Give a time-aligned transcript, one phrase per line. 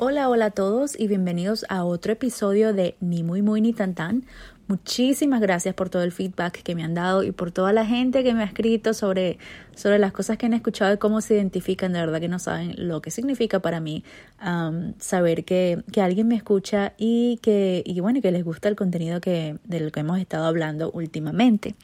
[0.00, 3.94] Hola, hola a todos y bienvenidos a otro episodio de Ni muy muy ni tan
[3.96, 4.24] tan.
[4.68, 8.22] Muchísimas gracias por todo el feedback que me han dado y por toda la gente
[8.22, 9.38] que me ha escrito sobre,
[9.74, 11.94] sobre las cosas que han escuchado y cómo se identifican.
[11.94, 14.04] De verdad que no saben lo que significa para mí
[14.40, 18.76] um, saber que, que, alguien me escucha y que, y bueno, que les gusta el
[18.76, 21.74] contenido que, del que hemos estado hablando últimamente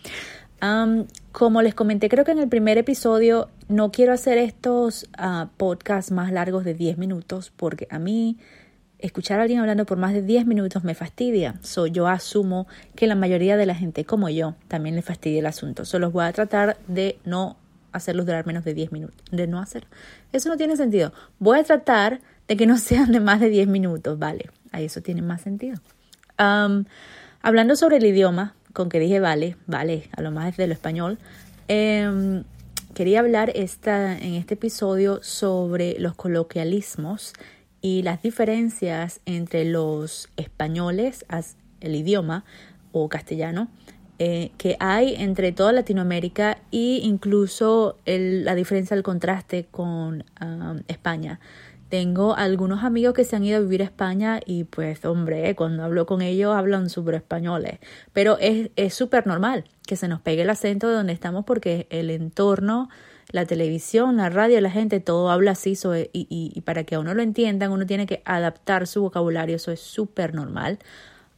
[1.32, 6.12] como les comenté, creo que en el primer episodio no quiero hacer estos uh, podcasts
[6.12, 8.38] más largos de 10 minutos porque a mí
[8.98, 11.56] escuchar a alguien hablando por más de 10 minutos me fastidia.
[11.62, 15.46] So, yo asumo que la mayoría de la gente como yo también le fastidia el
[15.46, 15.84] asunto.
[15.84, 17.56] Solo voy a tratar de no
[17.92, 19.16] hacerlos durar menos de 10 minutos.
[19.30, 19.86] De no hacer.
[20.32, 21.12] Eso no tiene sentido.
[21.38, 24.18] Voy a tratar de que no sean de más de 10 minutos.
[24.18, 25.76] Vale, ahí eso tiene más sentido.
[26.38, 31.18] hablando sobre el idioma, con que dije vale, vale, a lo más de lo español.
[31.68, 32.44] Em,
[32.92, 37.32] quería hablar esta, en este episodio sobre los coloquialismos
[37.80, 41.24] y las diferencias entre los españoles,
[41.80, 42.44] el idioma
[42.92, 43.68] o castellano,
[44.18, 50.24] eh, que hay entre toda Latinoamérica e incluso la diferencia, el contraste con
[50.88, 51.40] España.
[51.88, 55.84] Tengo algunos amigos que se han ido a vivir a España y pues hombre, cuando
[55.84, 57.78] hablo con ellos hablan súper españoles.
[58.12, 62.10] Pero es súper normal que se nos pegue el acento de donde estamos porque el
[62.10, 62.88] entorno,
[63.30, 65.76] la televisión, la radio, la gente, todo habla así.
[66.12, 69.56] y, y, para que a uno lo entiendan, uno tiene que adaptar su vocabulario.
[69.56, 70.78] Eso es súper normal.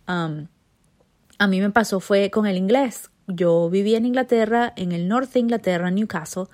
[0.06, 3.10] a mí me pasó fue con el inglés.
[3.26, 6.44] Yo vivía en Inglaterra, en el norte de Inglaterra, Newcastle,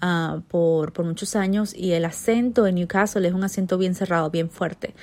[0.00, 4.50] Ah, por, muchos años y el acento en Newcastle es un acento bien cerrado, bien
[4.50, 4.94] fuerte.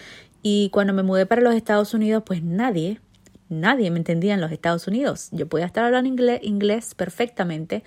[0.43, 2.99] Y cuando me mudé para los Estados Unidos, pues nadie,
[3.49, 5.29] nadie me entendía en los Estados Unidos.
[5.31, 6.09] Yo podía estar hablando
[6.41, 7.83] inglés, perfectamente,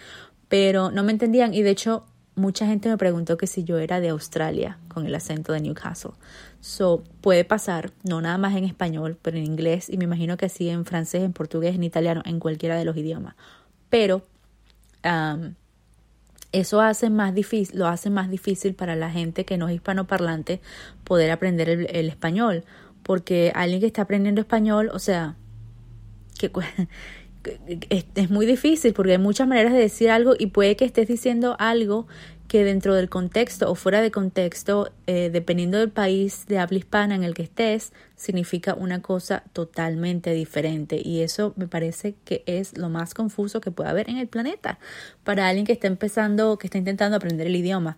[0.49, 2.05] pero no me entendían y de hecho
[2.37, 6.13] mucha gente me preguntó que si yo era de Australia con el acento de Newcastle.
[6.61, 10.49] So, puede pasar, no nada más en español, pero en inglés y me imagino que
[10.49, 13.35] sí en francés, en portugués, en italiano, en cualquiera de los idiomas.
[13.89, 14.23] Pero
[16.55, 20.61] eso hace más difícil, lo hace más difícil para la gente que no es hispanoparlante
[21.03, 22.65] poder aprender el, español,
[23.03, 25.37] porque alguien que está aprendiendo español, o sea,
[26.39, 26.53] que
[27.91, 31.57] es, muy difícil porque hay muchas maneras de decir algo y puede que estés diciendo
[31.59, 32.07] algo
[32.55, 37.17] que dentro del contexto o fuera de contexto, eh, dependiendo del país de habla hispana
[37.17, 41.03] en el que estés, significa una cosa totalmente diferente.
[41.05, 44.79] Y eso me parece que es lo más confuso que puede haber en el planeta
[45.25, 47.97] para alguien que está empezando, que está intentando aprender el idioma.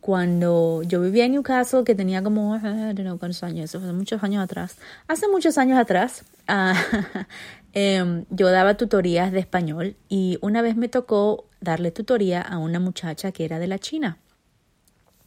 [0.00, 4.44] cuando yo vivía en Newcastle, que tenía como, no cuántos años, eso fue muchos años
[4.44, 4.78] atrás,
[5.08, 6.72] hace muchos años atrás, uh,
[7.76, 12.78] Em, yo daba tutorías de español y una vez me tocó darle tutoría a una
[12.78, 14.18] muchacha que era de la China.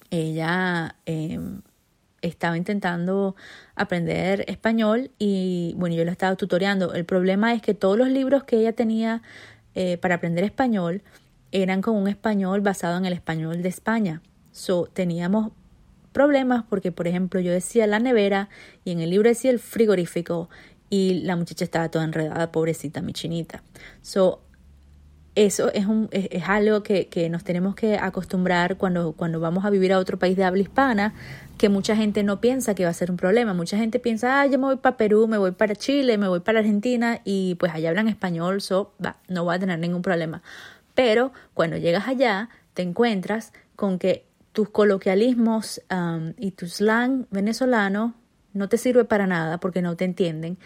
[0.10, 1.62] Ella em,
[2.22, 3.36] estaba intentando
[3.76, 6.94] aprender español y bueno, yo la estaba tutoreando.
[6.94, 9.22] El problema es que todos los libros que ella tenía
[9.76, 11.02] eh, para aprender español
[11.52, 14.22] eran con un español basado en el español de España.
[14.52, 15.52] So, teníamos
[16.12, 18.50] problemas porque, por ejemplo, yo decía la nevera
[18.84, 20.50] y en el libro decía el frigorífico
[20.90, 23.64] y la muchacha estaba toda enredada, pobrecita, mi chinita.
[24.02, 24.42] So,
[25.38, 30.00] eso es, un, es, algo que, nos tenemos que acostumbrar cuando, vamos a vivir a
[30.00, 31.14] otro país de habla hispana,
[31.60, 33.54] que mucha gente no piensa que va a ser un problema.
[33.54, 36.40] Mucha gente piensa, ah, yo me voy para Perú, me voy para Chile, me voy
[36.40, 38.96] para Argentina y pues allá hablan español, so,
[39.28, 40.42] no va a tener ningún problema.
[40.96, 48.16] Pero cuando llegas allá, te encuentras con que tus coloquialismos um, y tu slang venezolano
[48.54, 50.58] no te sirve para nada porque no te entienden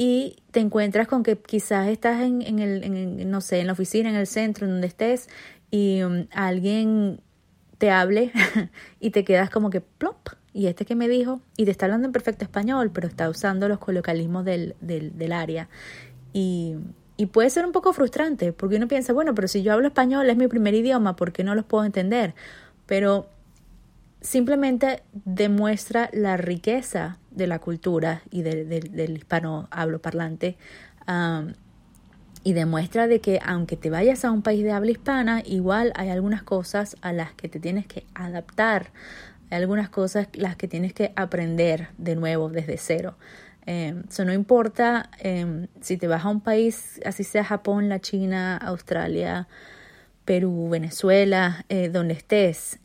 [0.00, 4.08] y te encuentras con que quizás estás en, en el, no sé, en la oficina,
[4.08, 5.28] en el centro, en donde estés
[5.72, 7.20] y um, alguien
[7.78, 8.32] te hable
[9.00, 10.28] y te quedas como que plop.
[10.54, 13.68] Y este que me dijo, y te está hablando en perfecto español, pero está usando
[13.68, 15.68] los colocalismos del, del, del área.
[16.32, 16.76] Y,
[17.16, 20.30] y puede ser un poco frustrante, porque uno piensa, bueno, pero si yo hablo español,
[20.30, 22.34] es mi primer idioma, ¿por qué no los puedo entender?
[22.86, 23.28] Pero
[24.28, 30.58] simplemente demuestra la riqueza de la cultura y del hispano hablo parlante
[32.44, 36.10] y demuestra de que aunque te vayas a un país de habla hispana, igual hay
[36.10, 38.90] algunas cosas a las que te tienes que adaptar,
[39.50, 43.16] hay algunas cosas las que tienes que aprender de nuevo desde cero.
[43.64, 48.58] Em, no importa em, si te vas a un país, así sea Japón, la China,
[48.58, 49.48] Australia,
[50.28, 52.80] Perú, Venezuela, eh, donde estés.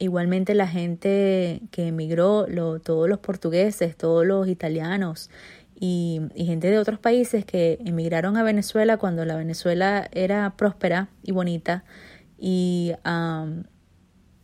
[0.00, 2.48] Igualmente la gente que emigró,
[2.82, 5.30] todos los portugueses, todos los italianos
[5.78, 11.30] y, gente de otros países que emigraron a Venezuela cuando la Venezuela era próspera y
[11.30, 11.84] bonita
[12.36, 13.62] y, um,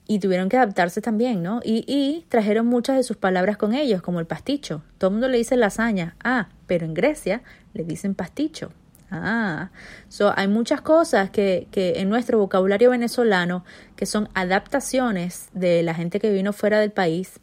[0.07, 1.61] y tuvieron que adaptarse también, ¿no?
[1.65, 4.85] Y, y trajeron muchas de sus palabras con ellos, como el pasticho.
[4.99, 7.43] Todo el mundo le dice lasaña, ah, pero en Grecia
[7.75, 8.71] le dicen pasticho.
[9.11, 9.71] Ah,
[10.09, 13.65] so, hay muchas cosas que, que en nuestro vocabulario venezolano
[13.97, 17.41] que son adaptaciones de la gente que vino fuera del país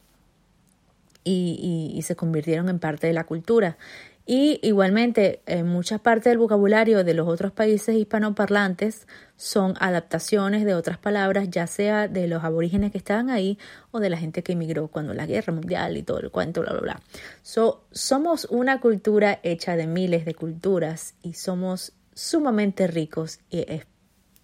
[1.23, 3.77] y, y, y se convirtieron en parte de la cultura.
[4.27, 9.07] Y igualmente, en muchas partes del vocabulario de los otros países hispanoparlantes
[9.37, 13.59] son adaptaciones de otras palabras, ya sea de los aborígenes que estaban ahí
[13.91, 16.71] o de la gente que emigró cuando la guerra mundial y todo el cuento, bla,
[16.71, 17.01] bla, bla.
[17.43, 23.85] So, somos una cultura hecha de miles de culturas y somos sumamente ricos y es,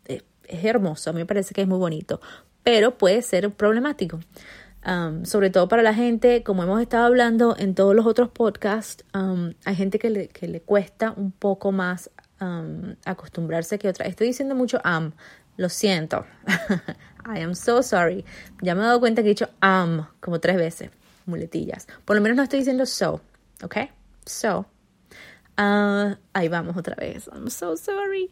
[0.05, 1.09] es hermoso.
[1.09, 2.21] A mí me parece que es muy bonito,
[2.61, 4.19] pero puede ser problemático
[5.23, 9.75] sobre todo para la gente, como hemos estado hablando en todos los otros podcasts, hay
[9.75, 12.09] gente que le, que le cuesta un poco más
[13.05, 14.05] acostumbrarse que otra.
[14.07, 15.13] Estoy diciendo mucho am,
[15.57, 16.25] lo siento.
[17.25, 18.25] I am so sorry.
[18.61, 20.89] Ya me he dado cuenta que he dicho am como tres veces,
[21.25, 21.87] muletillas.
[22.05, 23.21] Por lo menos no estoy diciendo so,
[23.63, 23.77] ¿ok?
[24.25, 24.65] So.
[25.57, 27.27] Uh, ahí vamos otra vez.
[27.27, 28.31] I'm so sorry.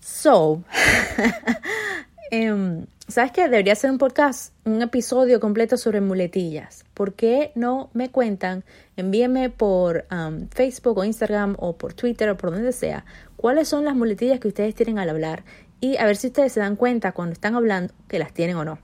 [0.00, 0.64] So.
[2.32, 3.48] um, ¿Sabes qué?
[3.48, 6.84] Debería ser un podcast, un episodio completo sobre muletillas.
[6.92, 8.64] ¿Por qué no me cuentan?
[8.96, 13.86] Envíenme por um, Facebook o Instagram o por Twitter o por donde sea cuáles son
[13.86, 15.44] las muletillas que ustedes tienen al hablar
[15.80, 18.64] y a ver si ustedes se dan cuenta cuando están hablando que las tienen o
[18.66, 18.78] no.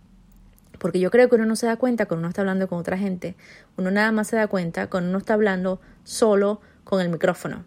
[0.78, 2.96] Porque yo creo que uno no se da cuenta cuando uno está hablando con otra
[2.96, 3.36] gente.
[3.76, 7.66] Uno nada más se da cuenta cuando uno está hablando solo con el micrófono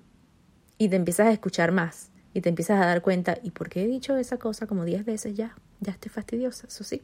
[0.79, 3.83] y te empiezas a escuchar más y te empiezas a dar cuenta, ¿y por qué
[3.83, 5.55] he dicho esa cosa como 10 veces ya?
[5.79, 7.01] Ya estoy fastidiosa, eso sí.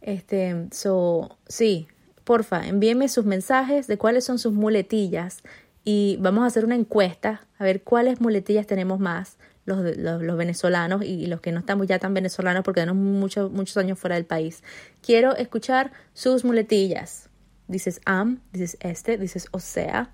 [0.00, 1.88] Este, so, sí,
[2.24, 5.42] porfa, envíenme sus mensajes de cuáles son sus muletillas
[5.84, 10.36] y vamos a hacer una encuesta a ver cuáles muletillas tenemos más los, los, los,
[10.36, 14.16] venezolanos y los que no estamos ya tan venezolanos porque tenemos muchos muchos años fuera
[14.16, 14.62] del país.
[15.02, 17.28] Quiero escuchar sus muletillas.
[17.66, 20.10] Dices am, dices este, dices o sea.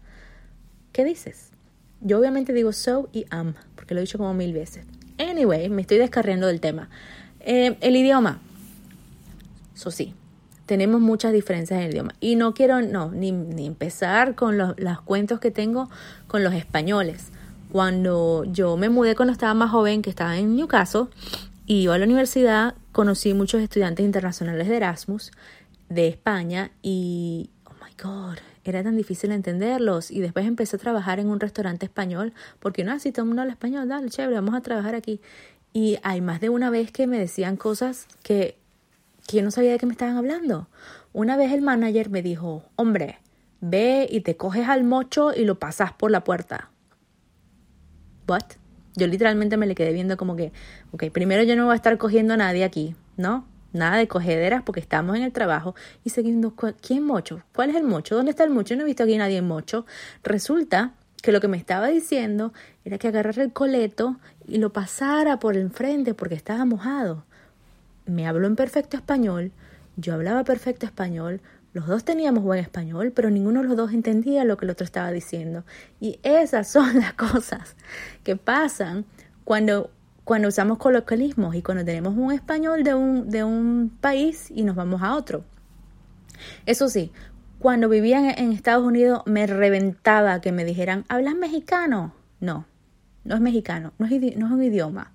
[0.92, 1.50] ¿Qué dices?
[2.00, 4.86] Yo obviamente digo so y am, porque lo he dicho como mil veces.
[5.18, 6.90] Anyway, me estoy descarriendo del tema.
[7.44, 8.40] Eh, el idioma.
[9.74, 10.14] Eso sí,
[10.66, 12.14] tenemos muchas diferencias en el idioma.
[12.20, 14.74] Y no quiero, no, ni, ni empezar con los,
[15.04, 15.90] cuentos que tengo
[16.26, 17.28] con los españoles.
[17.70, 21.06] Cuando yo me mudé cuando estaba más joven, que estaba en Newcastle,
[21.66, 25.32] y iba a la universidad, conocí muchos estudiantes internacionales de Erasmus
[25.88, 31.20] de España y, oh my God, era tan difícil entenderlos y después empecé a trabajar
[31.20, 34.54] en un restaurante español porque no, si todo el mundo habla español, dale, chévere, vamos
[34.54, 35.20] a trabajar aquí.
[35.76, 38.56] Y hay más de una vez que me decían cosas que,
[39.26, 40.68] yo no sabía de qué me estaban hablando.
[41.12, 43.18] Una vez el manager me dijo, hombre,
[43.60, 46.70] ve y te coges al mocho y lo pasas por la puerta.
[48.28, 48.44] What?
[48.94, 50.52] Yo literalmente me le quedé viendo como que,
[50.92, 53.44] ok, primero yo no voy a estar cogiendo a nadie aquí, ¿no?
[53.72, 55.74] Nada de cogederas porque estamos en el trabajo
[56.04, 57.42] y seguimos, ¿quién mocho?
[57.52, 58.14] ¿Cuál es el mocho?
[58.14, 58.74] ¿Dónde está el mocho?
[58.74, 59.86] Yo no he visto aquí a nadie en mocho.
[60.22, 62.52] Resulta que lo que me estaba diciendo
[62.84, 64.16] era que agarrara el coleto
[64.46, 67.24] y lo pasara por enfrente porque estaba mojado.
[68.06, 69.52] Me habló en perfecto español,
[69.96, 71.40] yo hablaba perfecto español,
[71.72, 74.84] los dos teníamos buen español, pero ninguno de los dos entendía lo que el otro
[74.84, 75.64] estaba diciendo.
[76.00, 77.76] Y esas son las cosas
[78.22, 79.04] que pasan
[79.44, 79.90] cuando
[80.24, 84.74] cuando usamos colocalismos y cuando tenemos un español de un, de un país y nos
[84.74, 85.44] vamos a otro.
[86.66, 87.12] Eso sí,
[87.58, 92.14] cuando vivía en, Estados Unidos me reventaba que me dijeran, ¿hablas mexicano?
[92.40, 92.66] No,
[93.24, 95.12] no es mexicano, no es, no es un idioma.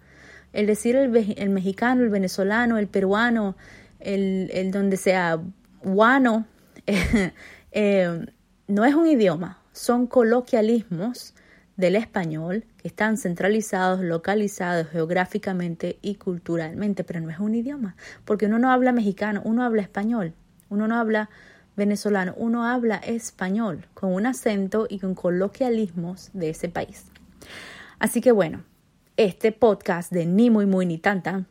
[0.51, 3.55] El decir el, el, mexicano, el venezolano, el peruano,
[3.99, 5.39] el, donde sea
[5.83, 6.45] guano,
[7.71, 8.25] eh,
[8.67, 11.33] no es un idioma, son coloquialismos
[11.77, 18.47] del español que están centralizados, localizados geográficamente y culturalmente, pero no es un idioma, porque
[18.47, 20.33] uno no habla mexicano, uno habla español,
[20.69, 21.29] uno no habla
[21.77, 27.05] venezolano, uno habla español con un acento y con coloquialismos de ese país.
[27.99, 28.63] Así que bueno,
[29.17, 31.45] este podcast de Ni muy muy ni tanta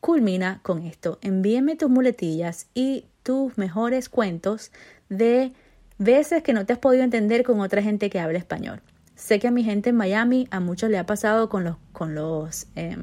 [0.00, 1.18] culmina con esto.
[1.22, 4.70] Envíeme tus muletillas y tus mejores cuentos
[5.08, 5.54] de
[5.96, 8.82] veces que no te has podido entender con otra gente que habla español.
[9.14, 12.14] Sé que a mi gente en Miami, a muchos le ha pasado con los, con
[12.14, 12.98] los, eh,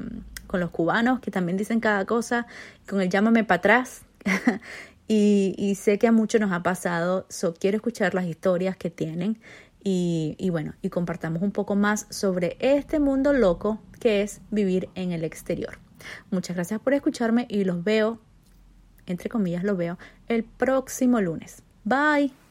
[0.46, 2.46] con los cubanos que también dicen cada cosa,
[2.88, 4.02] con el llámame para atrás.
[5.08, 7.26] y, y, sé que a muchos nos ha pasado.
[7.28, 9.40] So, quiero escuchar las historias que tienen
[9.84, 15.12] y, bueno, y compartamos un poco más sobre este mundo loco que es vivir en
[15.12, 15.78] el exterior.
[16.30, 18.20] Muchas gracias por escucharme y los veo,
[19.06, 19.98] entre comillas, los veo
[20.28, 21.62] el próximo lunes.
[21.84, 22.41] Bye.